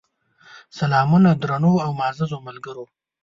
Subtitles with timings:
[0.77, 2.85] سلامونه درنو او معزز ملګرو!